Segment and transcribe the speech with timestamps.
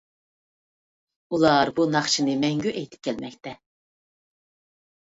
[1.35, 3.57] ئۇلار بۇ ناخشىنى مەڭگۈ ئېيتىپ كەلمەكتە.